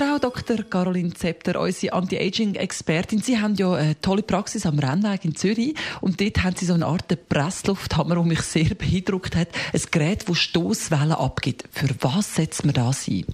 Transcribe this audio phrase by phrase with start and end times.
[0.00, 0.62] Frau Dr.
[0.62, 3.20] Caroline Zepter, unsere Anti-Aging-Expertin.
[3.20, 6.72] Sie haben ja eine tolle Praxis am Rennweg in Zürich und dort haben Sie so
[6.72, 9.48] eine Art Presslufthammer, der mich sehr beeindruckt hat.
[9.74, 11.64] Ein Gerät, das Stoßwellen abgibt.
[11.70, 13.26] Für was setzt man das ein?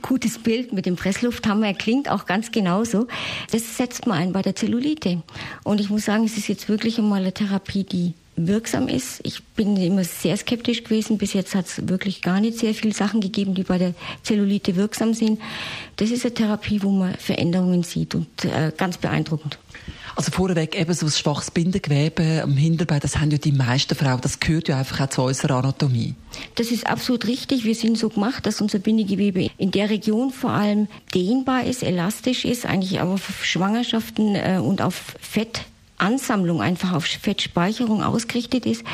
[0.00, 3.06] Gutes Bild mit dem Presslufthammer klingt auch ganz genauso.
[3.50, 5.22] Das setzt man ein bei der Zellulite.
[5.64, 8.14] Und ich muss sagen, es ist jetzt wirklich einmal eine Therapie, die
[8.46, 9.20] wirksam ist.
[9.24, 11.18] Ich bin immer sehr skeptisch gewesen.
[11.18, 14.76] Bis jetzt hat es wirklich gar nicht sehr viele Sachen gegeben, die bei der Zellulite
[14.76, 15.40] wirksam sind.
[15.96, 19.58] Das ist eine Therapie, wo man Veränderungen sieht und äh, ganz beeindruckend.
[20.16, 24.20] Also vorweg eben so ein schwaches Bindegewebe am Hinterbein, das haben ja die meisten Frauen,
[24.20, 26.14] das gehört ja einfach auch zu unserer Anatomie.
[26.56, 27.64] Das ist absolut richtig.
[27.64, 32.44] Wir sind so gemacht, dass unser Bindegewebe in der Region vor allem dehnbar ist, elastisch
[32.44, 35.62] ist, eigentlich auch auf Schwangerschaften äh, und auf Fett
[36.00, 38.84] Ansammlung einfach auf Fettspeicherung ausgerichtet ist.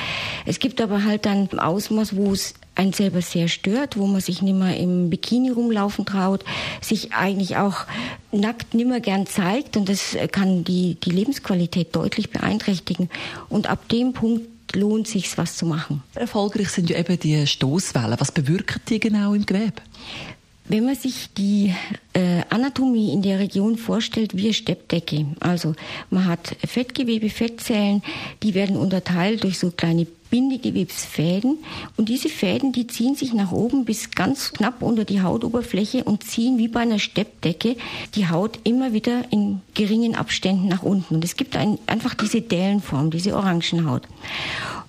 [0.45, 4.43] Es gibt aber halt dann Ausmaß, wo es einen selber sehr stört, wo man sich
[4.43, 6.45] nicht mehr im Bikini rumlaufen traut,
[6.81, 7.87] sich eigentlich auch
[8.33, 13.09] nackt nicht mehr gern zeigt und das kann die, die Lebensqualität deutlich beeinträchtigen.
[13.49, 16.03] Und ab dem Punkt lohnt sich was zu machen.
[16.15, 18.17] Erfolgreich sind ja eben die Stoßwellen.
[18.19, 19.83] Was bewirken die genau im Gewebe?
[20.69, 21.75] Wenn man sich die
[22.17, 25.75] äh, Anatomie in der Region vorstellt wie eine Steppdecke, also
[26.09, 28.03] man hat Fettgewebe, Fettzellen,
[28.43, 31.59] die werden unterteilt durch so kleine Bindegewebsfäden
[31.97, 36.25] und diese Fäden, die ziehen sich nach oben bis ganz knapp unter die Hautoberfläche und
[36.25, 37.77] ziehen wie bei einer Steppdecke
[38.15, 41.17] die Haut immer wieder in geringen Abständen nach unten.
[41.17, 44.03] Und es gibt ein, einfach diese Dellenform, diese Orangenhaut.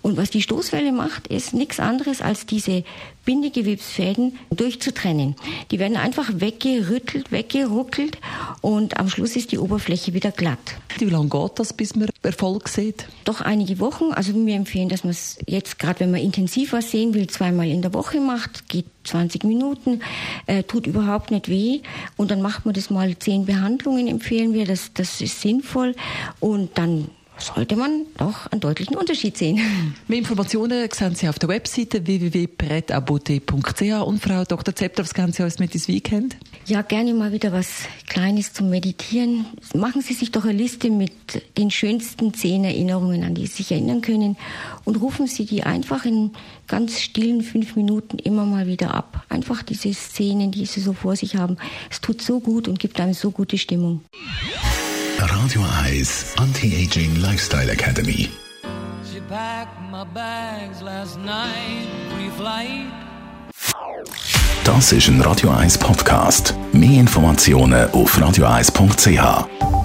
[0.02, 2.84] Und was die Stoßwelle macht, ist nichts anderes als diese
[3.26, 5.36] Bindegewebsfäden durchzutrennen.
[5.70, 8.18] Die werden einfach weggerüttelt, weggeruckelt
[8.62, 10.76] und am Schluss ist die Oberfläche wieder glatt.
[10.98, 13.08] Wie lange geht das, bis man Erfolg sieht?
[13.24, 14.12] Doch einige Wochen.
[14.14, 17.68] Also wir empfehlen, dass man es jetzt, gerade wenn man intensiv was sehen will, zweimal
[17.68, 20.02] in der Woche macht, geht 20 Minuten,
[20.48, 21.82] äh, tut überhaupt nicht weh.
[22.16, 24.66] Und dann macht man das mal zehn Behandlungen, empfehlen wir.
[24.66, 25.96] Das, das ist sinnvoll.
[26.40, 29.60] Und dann sollte man doch einen deutlichen Unterschied sehen.
[30.08, 34.76] Mehr Informationen sehen Sie auf der Webseite www.pretabote.ch und Frau Dr.
[34.76, 36.38] Zepter, was kennen Sie alles mit ins Weekend?
[36.66, 37.68] Ja, gerne mal wieder was
[38.08, 39.46] Kleines zum Meditieren.
[39.74, 41.12] Machen Sie sich doch eine Liste mit
[41.58, 44.38] den schönsten zehn Erinnerungen, an die Sie sich erinnern können
[44.86, 46.32] und rufen Sie die einfach in
[46.68, 49.26] ganz stillen fünf Minuten immer mal wieder ab.
[49.30, 51.58] Einfach diese Szenen, die Sie so vor sich haben.
[51.90, 54.02] Es tut so gut und gibt einem so gute Stimmung.
[55.30, 58.30] Radio 1 Anti-Aging Lifestyle Academy.
[59.12, 62.92] She packed my bags last night, pre-flight.
[64.64, 66.54] Das ist ein Radio 1 Podcast.
[66.72, 69.77] Mehr Informationen auf radio1.ch.